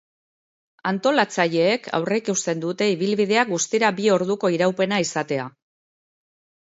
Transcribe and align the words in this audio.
Antolatzaileek 0.91 1.89
aurreikusten 1.99 2.63
dute 2.65 2.87
ibilbideak 2.95 3.53
guztira 3.55 3.95
bi 4.01 4.09
orduko 4.17 4.51
iraupena 4.59 5.01
izatea. 5.09 5.47